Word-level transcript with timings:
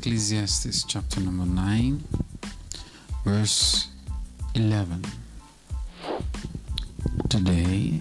Ecclesiastes 0.00 0.84
chapter 0.84 1.20
number 1.20 1.44
9, 1.44 2.02
verse 3.22 3.88
11. 4.54 5.04
Today, 7.28 8.00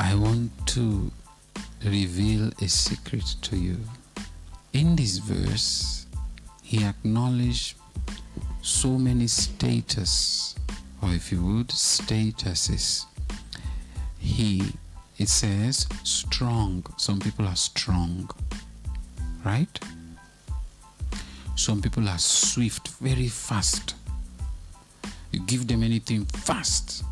I 0.00 0.16
want 0.16 0.50
to 0.74 1.12
reveal 1.84 2.50
a 2.60 2.66
secret 2.66 3.36
to 3.42 3.56
you. 3.56 3.78
In 4.72 4.96
this 4.96 5.18
verse, 5.18 6.06
he 6.64 6.82
acknowledged 6.82 7.76
so 8.60 8.98
many 8.98 9.28
status, 9.28 10.56
or 11.00 11.10
if 11.10 11.30
you 11.30 11.44
would, 11.46 11.68
statuses. 11.68 13.04
He, 14.18 14.72
it 15.16 15.28
says, 15.28 15.86
strong. 16.02 16.84
Some 16.96 17.20
people 17.20 17.46
are 17.46 17.54
strong, 17.54 18.28
right? 19.44 19.78
Some 21.60 21.82
people 21.82 22.08
are 22.08 22.18
swift, 22.18 22.88
very 23.02 23.28
fast. 23.28 23.94
You 25.30 25.40
give 25.40 25.66
them 25.68 25.82
anything 25.82 26.24
fast. 26.24 27.04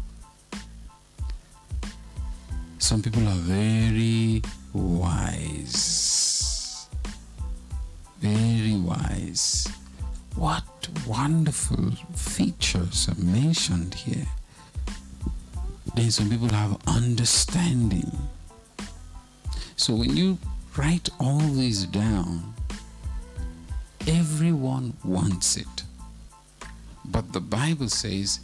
Some 2.78 3.02
people 3.02 3.28
are 3.28 3.36
very 3.36 4.40
wise. 4.72 5.68
Very 8.20 8.74
wise. 8.80 9.68
What 10.34 10.88
wonderful 11.06 11.90
features 12.14 13.06
are 13.10 13.22
mentioned 13.22 13.92
here. 13.92 14.28
Then 15.94 16.10
some 16.10 16.30
people 16.30 16.48
have 16.48 16.78
understanding. 16.86 18.10
So 19.76 19.94
when 19.94 20.16
you 20.16 20.38
write 20.74 21.10
all 21.20 21.36
these 21.36 21.84
down, 21.84 22.54
everyone 24.08 24.94
wants 25.04 25.56
it. 25.56 25.84
But 27.04 27.32
the 27.32 27.40
Bible 27.40 27.88
says 27.88 28.40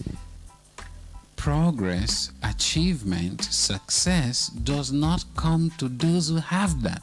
progress, 1.36 2.30
achievement, 2.42 3.44
success 3.44 4.48
does 4.48 4.92
not 4.92 5.24
come 5.36 5.72
to 5.78 5.88
those 5.88 6.28
who 6.28 6.36
have 6.36 6.82
that. 6.82 7.02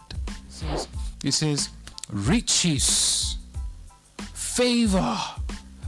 It 1.24 1.34
says 1.34 1.70
riches, 2.10 3.38
favor. 4.34 5.18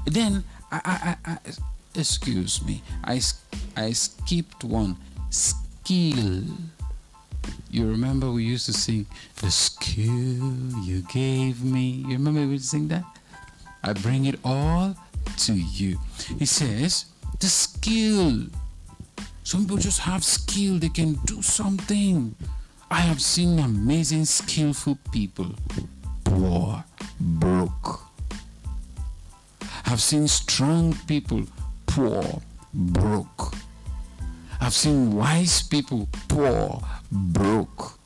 Then 0.05 0.43
I, 0.71 1.17
I, 1.25 1.31
I, 1.31 1.37
excuse 1.95 2.63
me, 2.65 2.81
I, 3.03 3.21
I 3.75 3.91
skipped 3.91 4.63
one 4.63 4.97
skill. 5.29 6.43
You 7.73 7.89
remember 7.89 8.29
we 8.29 8.43
used 8.43 8.67
to 8.67 8.73
sing 8.73 9.07
the 9.41 9.49
skill 9.49 10.45
you 10.85 11.01
gave 11.09 11.63
me. 11.63 12.05
You 12.05 12.19
remember 12.21 12.45
we 12.45 12.59
sing 12.59 12.87
that? 12.89 13.03
I 13.83 13.93
bring 13.93 14.25
it 14.25 14.39
all 14.45 14.95
to 15.37 15.53
you. 15.53 15.97
He 16.37 16.45
says 16.45 17.05
the 17.39 17.47
skill. 17.47 18.45
Some 19.43 19.61
people 19.61 19.77
just 19.77 20.01
have 20.01 20.23
skill, 20.23 20.77
they 20.77 20.89
can 20.89 21.15
do 21.25 21.41
something. 21.41 22.35
I 22.91 23.01
have 23.01 23.19
seen 23.19 23.57
amazing, 23.57 24.25
skillful 24.25 24.99
people 25.11 25.49
poor, 26.25 26.83
broke. 27.19 28.01
I've 29.87 29.99
seen 29.99 30.27
strong 30.27 30.95
people 31.07 31.41
poor, 31.87 32.39
broke. 32.71 33.55
I've 34.61 34.75
seen 34.75 35.13
wise 35.13 35.63
people 35.63 36.07
poor, 36.29 36.79
broke. 37.13 37.99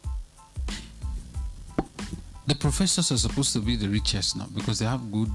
The 2.45 2.55
professors 2.55 3.11
are 3.11 3.17
supposed 3.17 3.53
to 3.53 3.59
be 3.59 3.75
the 3.75 3.89
richest 3.89 4.37
now 4.37 4.47
because 4.53 4.79
they 4.79 4.85
have 4.85 5.11
good 5.11 5.31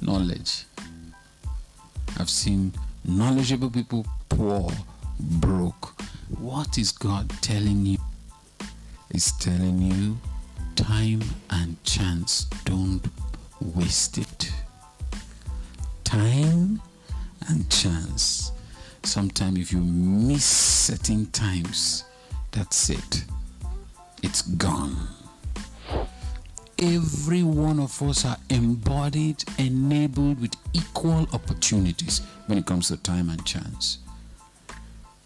knowledge. 0.00 0.64
I've 2.18 2.30
seen 2.30 2.72
knowledgeable 3.04 3.70
people 3.70 4.06
poor, 4.28 4.70
broke. 5.18 6.00
What 6.38 6.78
is 6.78 6.92
God 6.92 7.30
telling 7.40 7.86
you? 7.86 7.98
He's 9.12 9.32
telling 9.32 9.80
you 9.80 10.18
time 10.76 11.22
and 11.50 11.82
chance. 11.84 12.44
Don't 12.64 13.02
waste 13.60 14.18
it. 14.18 14.52
Time 16.02 16.80
and 17.48 17.68
chance. 17.70 18.52
Sometimes, 19.02 19.58
if 19.58 19.72
you 19.72 19.80
miss 19.80 20.44
certain 20.44 21.26
times, 21.26 22.04
that's 22.54 22.88
it. 22.88 23.24
It's 24.22 24.42
gone. 24.42 24.96
Every 26.78 27.42
one 27.42 27.80
of 27.80 28.00
us 28.02 28.24
are 28.24 28.36
embodied, 28.48 29.44
enabled 29.58 30.40
with 30.40 30.54
equal 30.72 31.26
opportunities 31.32 32.20
when 32.46 32.58
it 32.58 32.66
comes 32.66 32.88
to 32.88 32.96
time 32.96 33.28
and 33.28 33.44
chance. 33.44 33.98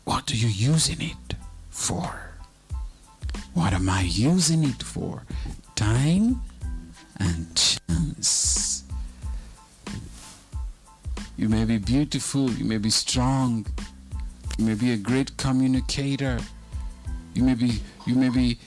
What 0.04 0.30
are 0.32 0.36
you 0.36 0.48
using 0.48 1.02
it 1.02 1.34
for? 1.68 2.32
What 3.52 3.74
am 3.74 3.90
I 3.90 4.02
using 4.02 4.64
it 4.64 4.82
for? 4.82 5.22
Time 5.74 6.40
and 7.20 7.46
chance. 7.54 8.84
You 11.36 11.48
may 11.48 11.64
be 11.66 11.76
beautiful, 11.78 12.50
you 12.50 12.64
may 12.64 12.78
be 12.78 12.90
strong, 12.90 13.66
you 14.58 14.64
may 14.64 14.74
be 14.74 14.92
a 14.92 14.96
great 14.96 15.36
communicator, 15.36 16.40
you 17.38 17.44
may 17.44 17.54
be 17.54 17.80
you 18.04 18.16
may 18.16 18.30
be 18.30 18.58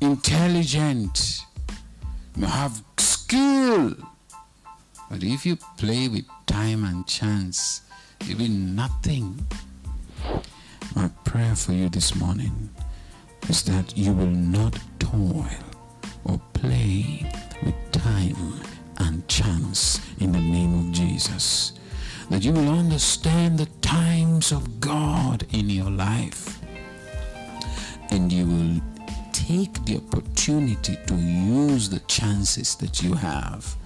intelligent, 0.00 1.42
you 2.34 2.42
may 2.42 2.48
have 2.48 2.82
skill. 2.98 3.94
But 5.08 5.22
if 5.22 5.46
you 5.46 5.54
play 5.78 6.08
with 6.08 6.24
time 6.46 6.82
and 6.82 7.06
chance, 7.06 7.82
you'll 8.24 8.38
be 8.38 8.48
nothing. 8.48 9.46
My 10.96 11.08
prayer 11.24 11.54
for 11.54 11.72
you 11.72 11.88
this 11.88 12.16
morning 12.16 12.68
is 13.48 13.62
that 13.62 13.96
you 13.96 14.12
will 14.12 14.26
not 14.26 14.80
toil 14.98 15.46
or 16.24 16.40
play 16.52 17.30
with 17.62 17.76
time 17.92 18.54
and 18.98 19.28
chance 19.28 20.00
in 20.18 20.32
the 20.32 20.40
name 20.40 20.74
of 20.74 20.90
Jesus. 20.90 21.74
That 22.28 22.42
you 22.42 22.50
will 22.50 22.70
understand 22.70 23.60
the 23.60 23.70
times 23.82 24.50
of 24.50 24.80
God 24.80 25.46
in 25.52 25.70
your 25.70 25.90
life. 25.90 26.55
And 28.16 28.32
you 28.32 28.46
will 28.46 28.80
take 29.34 29.84
the 29.84 29.98
opportunity 29.98 30.96
to 31.06 31.14
use 31.14 31.90
the 31.90 32.00
chances 32.08 32.74
that 32.76 33.02
you 33.02 33.12
have. 33.12 33.76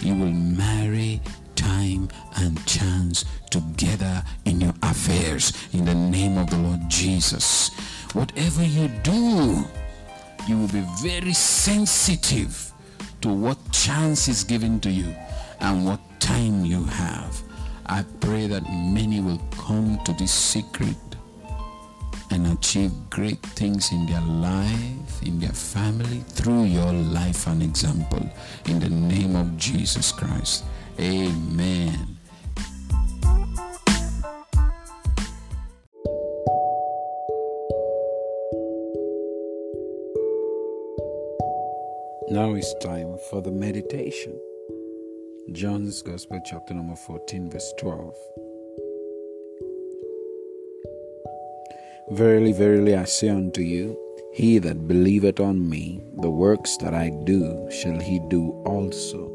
You 0.00 0.14
will 0.14 0.30
marry 0.30 1.20
time 1.56 2.08
and 2.36 2.64
chance 2.64 3.24
together 3.50 4.22
in 4.44 4.60
your 4.60 4.72
affairs 4.84 5.52
in 5.72 5.84
the 5.84 5.96
name 5.96 6.38
of 6.38 6.48
the 6.48 6.58
Lord 6.58 6.88
Jesus. 6.88 7.70
Whatever 8.12 8.62
you 8.62 8.86
do, 9.02 9.64
you 10.46 10.58
will 10.58 10.68
be 10.68 10.86
very 11.02 11.32
sensitive 11.32 12.72
to 13.20 13.30
what 13.30 13.58
chance 13.72 14.28
is 14.28 14.44
given 14.44 14.78
to 14.78 14.90
you 14.92 15.12
and 15.58 15.84
what 15.84 15.98
time 16.20 16.64
you 16.64 16.84
have. 16.84 17.42
I 17.86 18.04
pray 18.20 18.46
that 18.46 18.62
many 18.70 19.20
will 19.20 19.42
come 19.50 19.98
to 20.04 20.12
this 20.12 20.32
secret 20.32 20.96
and 22.32 22.46
achieve 22.46 22.90
great 23.10 23.42
things 23.42 23.92
in 23.92 24.06
their 24.06 24.22
life, 24.22 25.22
in 25.22 25.38
their 25.38 25.52
family, 25.52 26.20
through 26.28 26.64
your 26.64 26.92
life 26.92 27.46
and 27.46 27.62
example. 27.62 28.26
In 28.66 28.80
the 28.80 28.88
name 28.88 29.36
of 29.36 29.56
Jesus 29.58 30.12
Christ. 30.12 30.64
Amen. 30.98 32.16
Now 42.30 42.54
it's 42.54 42.72
time 42.82 43.18
for 43.28 43.42
the 43.42 43.52
meditation. 43.52 44.40
John's 45.52 46.00
Gospel, 46.00 46.40
chapter 46.46 46.72
number 46.72 46.96
14, 46.96 47.50
verse 47.50 47.74
12. 47.78 48.14
Verily, 52.12 52.52
verily, 52.52 52.94
I 52.94 53.04
say 53.04 53.30
unto 53.30 53.62
you, 53.62 53.96
he 54.34 54.58
that 54.58 54.86
believeth 54.86 55.40
on 55.40 55.66
me, 55.66 56.02
the 56.20 56.30
works 56.30 56.76
that 56.76 56.92
I 56.92 57.08
do 57.24 57.70
shall 57.70 57.98
he 57.98 58.20
do 58.28 58.50
also. 58.66 59.28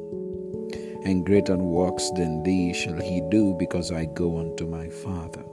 And 1.03 1.25
greater 1.25 1.57
works 1.57 2.11
than 2.11 2.43
these 2.43 2.77
shall 2.77 3.01
he 3.01 3.23
do, 3.31 3.55
because 3.57 3.91
I 3.91 4.05
go 4.05 4.37
unto 4.37 4.67
my 4.67 4.89
Father. 4.89 5.43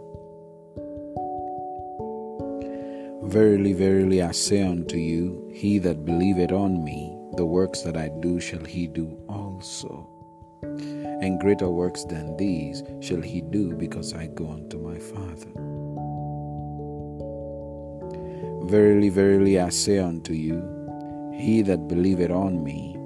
Verily, 3.26 3.72
verily, 3.72 4.20
I 4.20 4.32
say 4.32 4.62
unto 4.62 4.98
you, 4.98 5.50
he 5.50 5.78
that 5.78 6.04
believeth 6.04 6.52
on 6.52 6.84
me, 6.84 7.16
the 7.38 7.46
works 7.46 7.80
that 7.82 7.96
I 7.96 8.10
do 8.20 8.38
shall 8.38 8.64
he 8.64 8.86
do 8.86 9.18
also. 9.30 10.06
And 10.62 11.40
greater 11.40 11.70
works 11.70 12.04
than 12.04 12.36
these 12.36 12.82
shall 13.00 13.22
he 13.22 13.40
do, 13.40 13.74
because 13.74 14.12
I 14.12 14.26
go 14.26 14.50
unto 14.50 14.78
my 14.78 14.98
Father. 14.98 15.73
Verily, 18.66 19.10
verily, 19.10 19.60
I 19.60 19.68
say 19.68 19.98
unto 19.98 20.32
you, 20.32 20.62
he 21.34 21.60
that 21.62 21.86
believeth 21.86 22.30
on 22.30 22.64
me, 22.64 22.96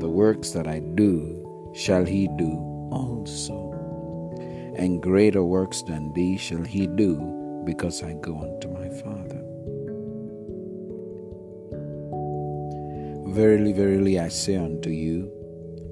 The 0.00 0.08
works 0.08 0.50
that 0.50 0.68
I 0.68 0.80
do 0.80 1.72
shall 1.74 2.04
he 2.04 2.28
do 2.36 2.52
also. 2.92 3.72
And 4.76 5.02
greater 5.02 5.42
works 5.42 5.80
than 5.80 6.12
these 6.12 6.42
shall 6.42 6.62
he 6.62 6.86
do, 6.86 7.16
because 7.64 8.02
I 8.02 8.12
go 8.20 8.36
unto 8.36 8.68
my 8.68 8.90
Father. 9.00 9.42
Verily, 13.32 13.72
verily, 13.72 14.20
I 14.20 14.28
say 14.28 14.56
unto 14.56 14.90
you, 14.90 15.32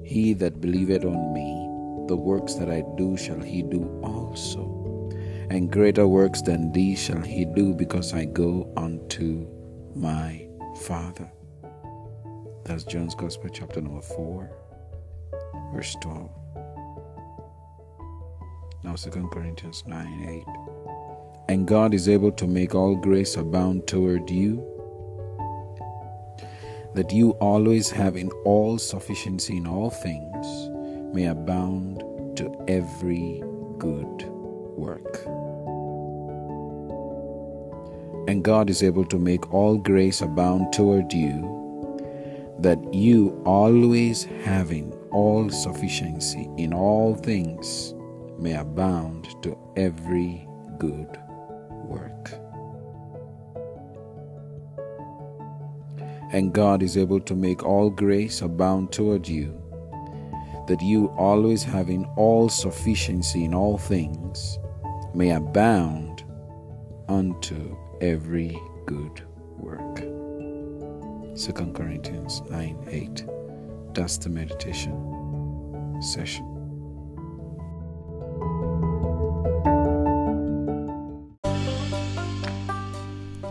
he 0.05 0.33
that 0.33 0.61
believeth 0.61 1.05
on 1.05 1.33
me, 1.33 2.05
the 2.07 2.15
works 2.15 2.53
that 2.53 2.69
I 2.69 2.83
do 2.97 3.17
shall 3.17 3.41
he 3.41 3.63
do 3.63 3.99
also. 4.03 4.76
And 5.49 5.71
greater 5.71 6.07
works 6.07 6.41
than 6.41 6.71
these 6.73 6.99
shall 6.99 7.21
he 7.21 7.45
do, 7.45 7.73
because 7.73 8.13
I 8.13 8.25
go 8.25 8.71
unto 8.75 9.47
my 9.95 10.47
Father. 10.81 11.31
That's 12.65 12.83
John's 12.83 13.15
Gospel, 13.15 13.49
chapter 13.49 13.79
number 13.79 14.01
4, 14.01 14.51
verse 15.73 15.95
12. 16.01 16.29
Now, 18.83 18.95
2 18.95 19.09
Corinthians 19.31 19.83
9 19.87 20.43
8. 20.47 21.47
And 21.49 21.65
God 21.65 21.93
is 21.93 22.09
able 22.09 22.33
to 22.33 22.45
make 22.45 22.75
all 22.75 22.97
grace 22.97 23.37
abound 23.37 23.87
toward 23.87 24.29
you, 24.29 24.65
that 26.93 27.11
you 27.13 27.31
always 27.39 27.89
having 27.89 28.29
all 28.43 28.77
sufficiency 28.77 29.55
in 29.55 29.65
all 29.65 29.89
things 29.89 30.69
may 31.15 31.27
abound 31.27 31.99
to 32.35 32.53
every 32.67 33.41
good 33.77 34.23
work. 34.75 35.36
And 38.27 38.43
God 38.43 38.69
is 38.69 38.83
able 38.83 39.05
to 39.05 39.17
make 39.17 39.53
all 39.53 39.77
grace 39.77 40.21
abound 40.21 40.73
toward 40.73 41.13
you, 41.13 42.55
that 42.59 42.93
you 42.93 43.41
always 43.45 44.25
having 44.43 44.91
all 45.11 45.49
sufficiency 45.49 46.49
in 46.57 46.73
all 46.73 47.15
things 47.15 47.93
may 48.37 48.55
abound 48.55 49.27
to 49.43 49.57
every 49.77 50.47
good 50.77 51.17
work. 51.85 52.33
And 56.33 56.53
God 56.53 56.83
is 56.83 56.97
able 56.97 57.21
to 57.21 57.35
make 57.35 57.63
all 57.63 57.89
grace 57.89 58.41
abound 58.41 58.91
toward 58.91 59.27
you 59.27 59.63
that 60.67 60.81
you, 60.81 61.07
always 61.17 61.63
having 61.63 62.05
all 62.15 62.49
sufficiency 62.49 63.45
in 63.45 63.53
all 63.53 63.77
things, 63.77 64.59
may 65.15 65.31
abound 65.31 66.23
unto 67.07 67.75
every 68.01 68.59
good 68.85 69.23
work. 69.57 69.95
2 71.35 71.71
Corinthians 71.73 72.41
9 72.49 72.87
8. 72.89 73.25
That's 73.93 74.17
the 74.17 74.29
meditation 74.29 75.97
session. 76.01 76.45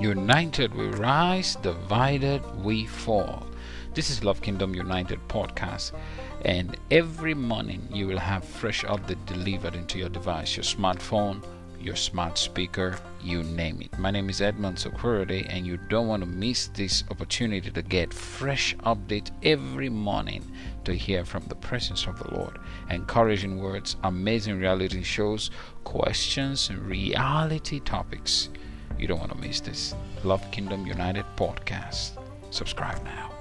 United 0.01 0.75
we 0.75 0.87
rise, 0.89 1.57
divided 1.57 2.43
we 2.63 2.87
fall. 2.87 3.47
This 3.95 4.11
is 4.11 4.23
Love 4.23 4.43
Kingdom 4.43 4.75
United 4.75 5.19
podcast 5.27 5.93
and 6.45 6.77
every 6.91 7.35
morning 7.35 7.89
you 7.91 8.07
will 8.07 8.19
have 8.19 8.45
fresh 8.45 8.85
update 8.85 9.25
delivered 9.25 9.75
into 9.75 9.99
your 9.99 10.11
device 10.11 10.55
your 10.55 10.65
smartphone 10.65 11.43
your 11.81 11.97
smart 11.97 12.39
speaker 12.39 12.99
you 13.23 13.43
name 13.43 13.83
it. 13.83 13.99
My 13.99 14.11
name 14.11 14.31
is 14.31 14.41
Edmonds 14.41 14.85
Owhorode 14.85 15.47
and 15.49 15.67
you 15.67 15.77
don't 15.77 16.07
want 16.07 16.23
to 16.23 16.29
miss 16.29 16.69
this 16.69 17.05
opportunity 17.11 17.71
to 17.71 17.83
get 17.83 18.15
fresh 18.15 18.77
update 18.79 19.31
every 19.43 19.89
morning 19.89 20.45
to 20.85 20.95
hear 20.95 21.25
from 21.25 21.45
the 21.49 21.57
presence 21.57 22.07
of 22.07 22.19
the 22.19 22.35
lord. 22.35 22.59
Encouraging 22.91 23.59
words 23.59 23.97
amazing 24.05 24.59
reality 24.59 25.03
shows 25.03 25.51
questions 25.85 26.71
reality 26.73 27.81
topics. 27.81 28.49
You 28.99 29.07
don't 29.07 29.19
want 29.19 29.33
to 29.33 29.39
miss 29.39 29.61
this. 29.61 29.95
Love 30.25 30.49
kingdom 30.51 30.87
united 30.87 31.25
podcast. 31.37 32.13
Subscribe 32.51 33.03
now 33.05 33.36